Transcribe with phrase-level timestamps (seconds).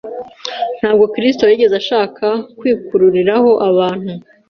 [0.79, 4.11] Ntabwo Kristo yigeze ashaka kwikururiraho abantu